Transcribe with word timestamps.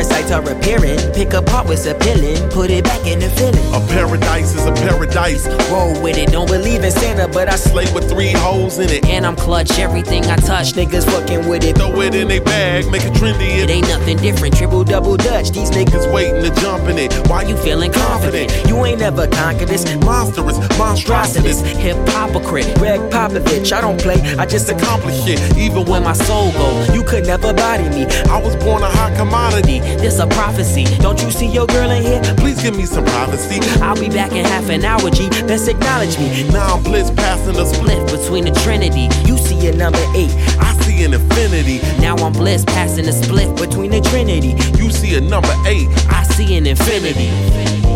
parasites 0.00 0.30
are 0.30 0.42
apparent 0.50 1.14
Pick 1.14 1.32
apart 1.34 1.66
what's 1.66 1.86
appealing, 1.86 2.36
put 2.50 2.70
it 2.70 2.84
back 2.84 3.06
in 3.06 3.18
the 3.18 3.28
feeling 3.30 3.74
A 3.74 3.80
paradise 3.88 4.54
is 4.54 4.64
a 4.64 4.72
paradise. 4.72 5.46
Roll 5.70 6.00
with 6.02 6.16
it, 6.16 6.30
don't 6.32 6.48
believe 6.48 6.82
in 6.82 6.90
Santa, 6.90 7.28
but 7.28 7.48
I 7.48 7.56
slay 7.56 7.92
with 7.92 8.08
three 8.08 8.32
holes 8.32 8.78
in 8.78 8.88
it. 8.90 9.04
And 9.06 9.26
I'm 9.26 9.36
clutch, 9.36 9.78
everything 9.78 10.24
I 10.24 10.36
touch, 10.36 10.72
niggas 10.72 11.04
fucking 11.04 11.48
with 11.48 11.64
it 11.64 11.76
Throw 11.76 12.00
it 12.00 12.14
in 12.14 12.30
a 12.30 12.38
bag, 12.40 12.90
make 12.90 13.04
it 13.04 13.12
trendy. 13.14 13.58
It 13.62 13.70
ain't 13.70 13.88
nothing 13.88 14.16
different, 14.18 14.56
triple 14.56 14.84
double 14.84 15.16
dutch 15.16 15.50
These 15.50 15.70
niggas 15.70 16.12
waiting 16.12 16.42
to 16.42 16.60
jump 16.60 16.88
in 16.88 16.98
it. 16.98 17.12
Why 17.28 17.42
you 17.42 17.56
feeling 17.56 17.92
confident? 17.92 18.50
You 18.66 18.84
ain't 18.84 19.00
never 19.00 19.26
conquered 19.26 19.68
this 19.68 19.84
Monstrous, 20.00 20.58
monstrosities. 20.78 21.60
hypocrite, 21.60 22.66
Gregg 22.76 23.00
Popovich. 23.10 23.72
I 23.72 23.80
don't 23.80 24.00
play, 24.00 24.20
I 24.38 24.46
just 24.46 24.68
accomplish 24.68 25.20
it, 25.26 25.58
even 25.58 25.84
when 25.84 26.04
my 26.04 26.14
soul 26.14 26.52
goes, 26.52 26.94
you 26.94 27.02
could 27.04 27.26
never 27.26 27.52
body 27.52 27.88
me. 27.90 28.06
I 28.30 28.40
was 28.40 28.56
born 28.56 28.82
a 28.82 28.90
hot 28.90 29.16
commodity. 29.16 29.80
This 29.98 30.18
a 30.18 30.26
prophecy. 30.26 30.84
Don't 30.98 31.20
you 31.22 31.30
see 31.30 31.46
your 31.46 31.66
girl 31.66 31.90
in 31.90 32.02
here? 32.02 32.22
Please 32.36 32.62
give 32.62 32.76
me 32.76 32.86
some 32.86 33.04
privacy. 33.04 33.60
I'll 33.82 33.98
be 33.98 34.08
back 34.08 34.32
in 34.32 34.44
half 34.44 34.68
an 34.68 34.84
hour, 34.84 35.10
G. 35.10 35.28
Best 35.46 35.68
acknowledge 35.68 36.18
me. 36.18 36.48
Now 36.50 36.76
I'm 36.76 36.82
bliss 36.82 37.10
passing 37.10 37.54
the 37.54 37.66
split. 37.66 38.06
Between 38.10 38.44
the 38.44 38.52
Trinity. 38.60 39.08
You 39.26 39.36
see 39.38 39.68
a 39.68 39.74
number 39.74 40.04
eight. 40.14 40.32
I 40.58 40.76
see 40.82 41.04
an 41.04 41.14
infinity. 41.14 41.80
Now 42.00 42.16
I'm 42.16 42.32
bliss 42.32 42.64
passing 42.64 43.06
the 43.06 43.12
split 43.12 43.56
between 43.56 43.90
the 43.90 44.00
Trinity. 44.00 44.54
You 44.78 44.90
see 44.90 45.14
a 45.16 45.20
number 45.20 45.54
eight. 45.66 45.88
I 46.08 46.22
see 46.24 46.56
an 46.56 46.66
infinity. 46.66 47.89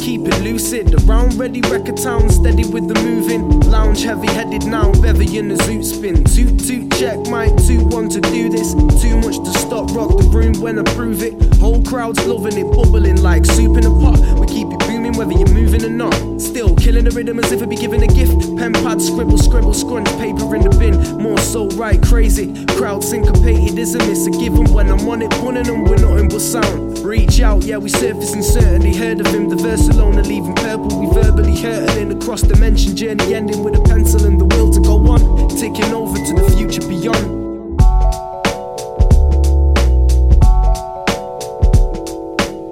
Keep 0.00 0.22
it 0.22 0.40
lucid. 0.42 0.94
Around 1.04 1.34
ready, 1.34 1.60
record 1.62 1.96
town, 1.96 2.30
steady 2.30 2.64
with 2.64 2.88
the 2.88 2.98
moving. 3.02 3.60
Lounge 3.60 4.02
heavy 4.02 4.26
headed 4.28 4.66
now, 4.66 4.90
bevy 5.00 5.38
in 5.38 5.48
the 5.48 5.56
zoot 5.56 5.84
spin. 5.84 6.24
Toot 6.24 6.58
toot 6.58 6.90
check, 6.98 7.18
mic 7.28 7.54
two 7.66 7.84
one 7.84 8.08
to 8.08 8.20
do 8.20 8.48
this. 8.48 8.72
Too 9.02 9.16
much 9.18 9.36
to 9.36 9.52
stop, 9.58 9.90
rock 9.94 10.16
the 10.16 10.28
room 10.32 10.60
when 10.60 10.78
I 10.78 10.82
prove 10.94 11.22
it. 11.22 11.34
Whole 11.56 11.82
crowd's 11.84 12.24
loving 12.26 12.56
it, 12.58 12.74
bubbling 12.74 13.22
like 13.22 13.44
soup 13.44 13.76
in 13.76 13.84
a 13.84 13.90
pot. 14.00 14.18
We 14.40 14.46
keep 14.46 14.68
it 14.68 14.80
booming 14.80 15.16
whether 15.16 15.32
you're 15.32 15.54
moving 15.54 15.84
or 15.84 15.90
not. 15.90 16.40
Still 16.40 16.74
killing 16.76 17.04
the 17.04 17.10
rhythm 17.10 17.38
as 17.38 17.52
if 17.52 17.60
it 17.62 17.68
be 17.68 17.76
given 17.76 18.02
a 18.02 18.06
gift. 18.06 18.56
Pen 18.56 18.72
pad, 18.72 19.00
scribble, 19.02 19.38
scribble, 19.38 19.74
scrunch, 19.74 20.08
paper 20.18 20.56
in 20.56 20.62
the 20.62 20.70
bin. 20.70 20.96
More 21.22 21.38
so 21.38 21.68
right, 21.76 22.02
crazy. 22.02 22.64
Crowd 22.76 23.04
syncopated 23.04 23.78
is 23.78 23.94
a 23.94 23.98
miss. 23.98 24.26
A 24.26 24.30
given 24.30 24.72
when 24.72 24.88
I'm 24.88 25.08
on 25.08 25.22
it, 25.22 25.30
bunning 25.30 25.68
and 25.68 25.88
we're 25.88 25.96
nothing 25.96 26.28
but 26.28 26.40
sound. 26.40 26.98
Reach 27.00 27.40
out, 27.40 27.64
yeah, 27.64 27.78
we 27.78 27.88
surfacing 27.88 28.42
certainly 28.42 28.94
heard 28.94 29.20
of 29.20 29.26
him. 29.28 29.48
The 29.48 29.56
verse 29.56 29.88
alone, 29.90 30.22
leaving 30.22 30.54
purple. 30.54 31.00
We 31.00 31.06
verbally 31.12 31.56
hurtling 31.60 32.12
across 32.12 32.42
dimension 32.42 32.96
journey, 32.96 33.34
ending 33.34 33.62
with 33.64 33.78
a 33.78 33.82
pencil 33.82 34.24
and 34.24 34.40
the 34.40 34.44
will 34.44 34.72
to 34.72 34.80
go 34.80 34.96
on. 35.06 35.48
Taking 35.48 35.92
over 35.92 36.16
to 36.16 36.34
the 36.34 36.54
future 36.56 36.86
beyond. 36.88 37.40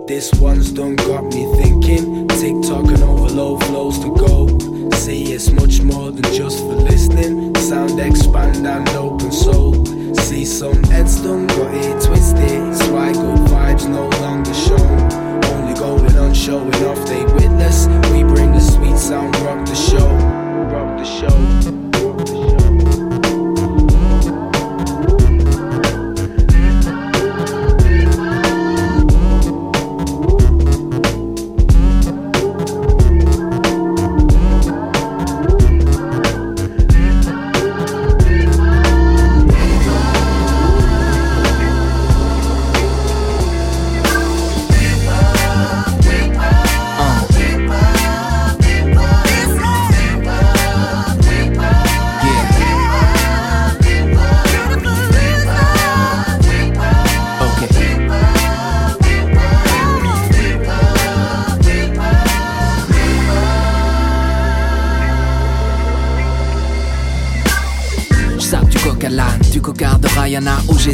This 0.09 0.33
one's 0.41 0.73
done 0.73 0.97
got 0.97 1.25
me 1.25 1.45
thinking. 1.63 2.27
TikTok 2.29 2.87
and 2.87 3.03
overload 3.03 3.63
flows 3.65 3.99
to 4.01 4.15
go. 4.17 4.49
See, 4.97 5.33
it's 5.33 5.51
much 5.51 5.81
more 5.83 6.11
than 6.11 6.25
just 6.33 6.59
for 6.59 6.75
listening. 6.75 7.55
Sound 7.57 8.01
expand 8.01 8.67
and 8.67 8.89
open 8.91 9.31
soul. 9.31 9.85
See, 10.17 10.45
some 10.45 10.83
heads 10.85 11.23
done 11.23 11.47
got 11.47 11.75
it 11.75 12.03
twisted. 12.03 12.39
That's 12.39 12.87
good 13.17 13.39
vibes 13.49 13.89
no 13.89 14.09
longer 14.21 14.55
shown. 14.55 15.13
Only 15.45 15.75
going 15.75 16.18
showing 16.39 16.73
off 16.85 17.05
they 17.07 17.25
witness. 17.35 17.87
We 18.13 18.23
bring 18.23 18.53
the 18.53 18.61
sweet 18.61 18.97
sound, 18.97 19.35
rock 19.41 19.67
the 19.67 19.75
show. 19.75 20.09
Rock 20.71 20.99
the 20.99 21.05
show. 21.05 21.88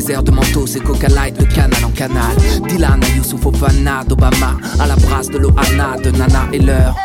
Geyser 0.04 0.22
de 0.22 0.30
manteau, 0.30 0.66
c'est 0.66 0.80
Coca 0.80 1.08
Light 1.08 1.38
de 1.38 1.44
canal 1.44 1.84
en 1.84 1.90
canal. 1.90 2.36
Dylan 2.68 3.00
à 3.02 3.16
Youssouf 3.16 3.40
Fofana, 3.40 4.04
d'Obama, 4.04 4.56
à 4.78 4.86
la 4.86 4.96
brasse 4.96 5.28
de 5.28 5.38
Loana, 5.38 5.96
de 6.02 6.10
Nana 6.10 6.46
et 6.52 6.58
l'heure. 6.58 6.96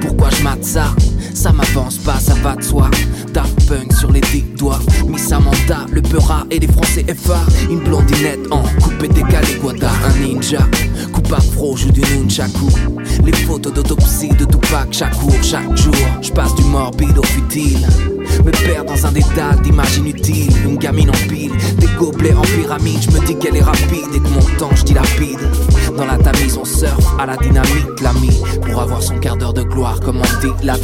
Pourquoi 0.00 0.30
je 0.30 0.42
mate 0.42 0.64
ça? 0.64 0.94
Ça 1.34 1.52
m'avance 1.52 1.98
pas, 1.98 2.18
ça 2.20 2.34
va 2.42 2.56
de 2.56 2.62
soi. 2.62 2.90
Daft 3.32 3.68
Punk 3.68 3.92
sur 3.92 4.12
les 4.12 4.20
dix 4.20 4.44
doigts. 4.56 4.78
Miss 5.08 5.28
Samantha, 5.28 5.86
le 5.90 6.00
Peura 6.02 6.46
et 6.50 6.58
les 6.58 6.68
Français 6.68 7.04
FA. 7.14 7.40
Une 7.68 7.80
blondinette 7.80 8.40
en 8.50 8.62
coupé 8.82 9.08
décalé, 9.08 9.58
Guada. 9.60 9.90
Un 10.04 10.20
ninja, 10.20 10.60
coupe 11.12 11.32
afro, 11.32 11.76
joue 11.76 11.90
du 11.90 12.00
nunchaku. 12.00 12.68
Les 13.24 13.32
photos 13.32 13.72
d'autopsie 13.72 14.28
de 14.28 14.44
Tupac, 14.44 14.88
chaque 14.92 15.14
jour, 15.14 15.34
chaque 15.42 15.76
jour. 15.76 15.94
Je 16.22 16.30
passe 16.30 16.54
du 16.54 16.62
morbide 16.64 17.18
au 17.18 17.24
futile. 17.24 17.86
Me 18.42 18.50
perd 18.50 18.86
dans 18.86 19.06
un 19.06 19.12
dédale 19.12 19.60
d'images 19.62 19.96
inutiles. 19.98 20.52
Une 20.64 20.76
gamine 20.76 21.10
en 21.10 21.28
pile, 21.28 21.52
des 21.78 21.88
gobelets 21.98 22.34
en 22.34 22.42
pyramide. 22.42 23.02
Je 23.02 23.10
me 23.10 23.24
dis 23.26 23.36
qu'elle 23.38 23.56
est 23.56 23.62
rapide 23.62 24.08
et 24.14 24.18
que 24.18 24.28
mon 24.28 24.56
temps 24.58 24.74
je 24.74 24.84
dilapide. 24.84 25.38
Dans 25.96 26.06
la 26.06 26.18
tamise, 26.18 26.56
on 26.56 26.64
surfe 26.64 27.14
à 27.18 27.26
la 27.26 27.36
dynamique, 27.36 28.00
l'ami. 28.02 28.42
Pour 28.62 28.80
avoir 28.80 29.02
son 29.02 29.18
quart 29.18 29.36
d'heure 29.36 29.54
de 29.54 29.62
gloire, 29.62 30.00
comme 30.00 30.18
on 30.18 30.40
dit, 30.40 30.52
la 30.64 30.74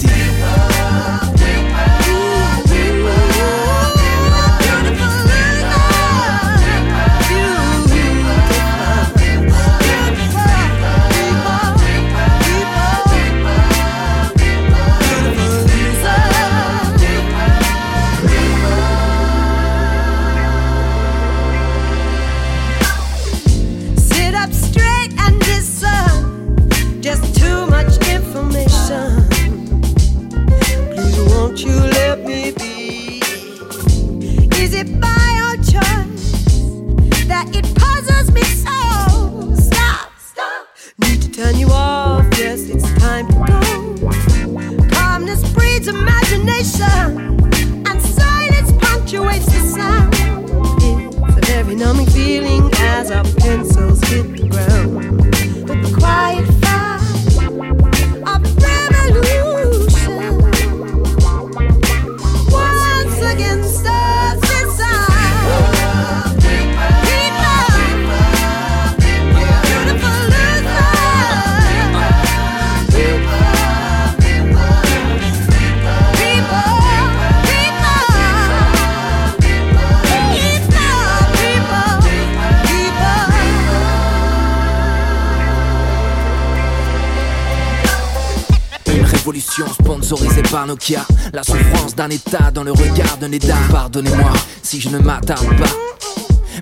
vie. 90.75 91.07
La 91.33 91.43
souffrance 91.43 91.95
d'un 91.95 92.09
état 92.09 92.51
dans 92.51 92.65
le 92.65 92.73
regard 92.73 93.17
d'un 93.19 93.33
état. 93.33 93.57
Pardonnez-moi 93.71 94.33
si 94.63 94.81
je 94.81 94.89
ne 94.89 94.99
m'attarde 94.99 95.47
pas. 95.57 95.71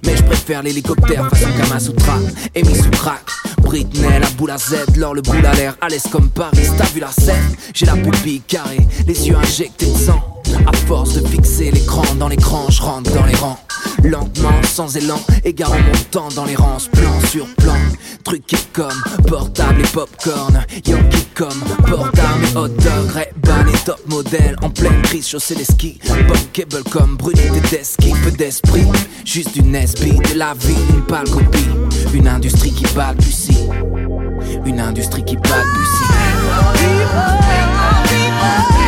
Mais 0.05 0.17
je 0.17 0.23
préfère 0.23 0.63
l'hélicoptère 0.63 1.29
façon 1.29 1.49
Kamasutra 1.57 2.19
et 2.55 2.63
mis 2.63 2.77
sous 2.77 2.91
crack. 2.91 3.23
Britney, 3.63 4.19
la 4.21 4.31
boule 4.31 4.51
à 4.51 4.59
Z, 4.59 4.97
l'or, 4.97 5.15
le 5.15 5.23
boule 5.23 5.45
à 5.45 5.53
l'air, 5.55 5.77
à 5.81 5.89
l'aise 5.89 6.05
comme 6.11 6.31
Paris, 6.31 6.69
t'as 6.77 6.87
vu 6.87 7.01
la 7.01 7.11
scène? 7.11 7.55
J'ai 7.75 7.87
la 7.87 7.97
pupille 7.97 8.41
carrée, 8.41 8.87
les 9.07 9.29
yeux 9.29 9.37
injectés 9.37 9.87
de 9.87 9.99
sang. 9.99 10.41
À 10.67 10.77
force 10.87 11.15
de 11.15 11.27
fixer 11.29 11.71
l'écran 11.71 12.05
dans 12.19 12.29
l'écran, 12.29 12.67
je 12.71 12.81
rentre 12.81 13.13
dans 13.13 13.27
les 13.27 13.35
rangs. 13.35 13.59
Lentement, 14.05 14.63
sans 14.65 14.97
élan, 14.97 15.21
égarant 15.45 15.79
mon 15.79 15.99
temps 16.11 16.29
dans 16.35 16.45
les 16.45 16.55
rangs, 16.55 16.79
plan 16.93 17.21
sur 17.31 17.47
plan. 17.57 17.77
Truqué 18.25 18.57
comme 18.73 19.03
portable 19.27 19.81
et 19.81 19.89
popcorn. 19.89 20.65
Yankee 20.87 21.27
comme 21.35 21.61
portable 21.87 22.45
et 22.45 22.57
hot 22.57 22.69
dog. 22.69 23.11
Ray-Ban 23.13 23.67
et 23.73 23.85
top 23.85 24.01
modèle. 24.09 24.57
En 24.63 24.71
pleine 24.71 25.03
crise, 25.03 25.29
chausser 25.29 25.55
les 25.55 25.65
skis. 25.65 25.99
cable 26.53 26.83
comme 26.91 27.17
brunette 27.17 27.73
et 27.73 28.13
Peu 28.25 28.31
d'esprit, 28.31 28.87
juste 29.25 29.57
une 29.57 29.75
SB 29.75 30.19
de 30.33 30.39
la 30.39 30.55
vie, 30.55 30.75
une 30.91 31.05
pâle 31.05 31.29
copie. 31.29 31.69
Une 32.15 32.29
industrie 32.29 32.73
qui 32.73 32.85
balbutie. 32.95 33.69
Une 34.65 34.81
industrie 34.81 35.25
qui 35.25 35.37
balbutie. 35.37 36.09
but 38.09 38.17
you 38.17 38.31
have 38.31 38.88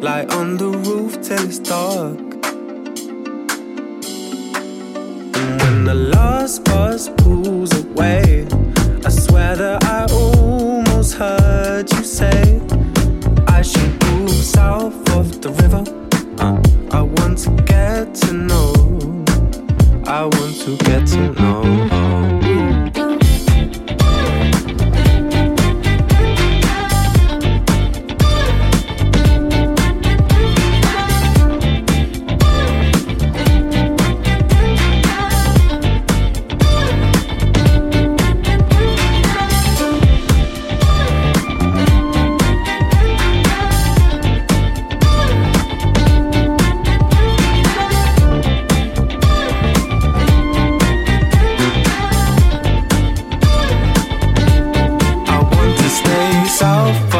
Lie 0.00 0.26
on 0.26 0.56
the 0.56 0.68
roof 0.68 1.20
till 1.22 1.44
it's 1.44 1.58
dark. 1.58 2.27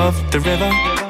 of 0.09 0.31
the 0.31 0.41
river. 0.41 1.08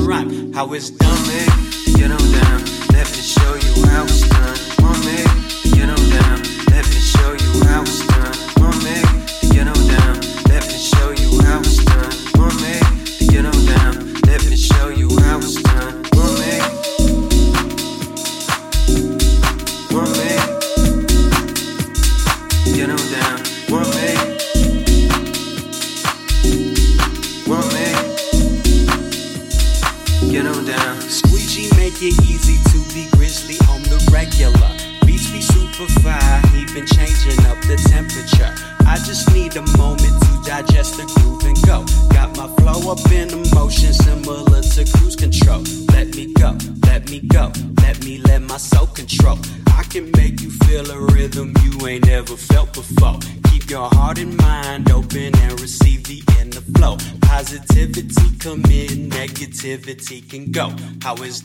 rhyme. 0.00 0.52
How 0.52 0.72
it's 0.72 0.90
done, 0.90 1.26
man, 1.26 1.48
get 1.94 2.10
on 2.10 2.32
down. 2.32 2.60
Let 2.92 3.10
me 3.10 3.22
show 3.22 3.54
you 3.54 3.86
how 3.86 4.04
it's 4.04 4.28
done. 4.28 4.61
it 60.10 60.28
can 60.28 60.50
go. 60.50 60.72
How 61.02 61.14
is 61.22 61.42